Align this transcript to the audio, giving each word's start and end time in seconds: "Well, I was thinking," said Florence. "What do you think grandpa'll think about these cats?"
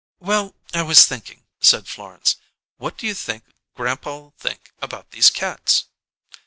"Well, 0.19 0.55
I 0.73 0.81
was 0.81 1.05
thinking," 1.05 1.43
said 1.59 1.87
Florence. 1.87 2.37
"What 2.77 2.97
do 2.97 3.05
you 3.05 3.13
think 3.13 3.43
grandpa'll 3.75 4.33
think 4.39 4.73
about 4.81 5.11
these 5.11 5.29
cats?" 5.29 5.85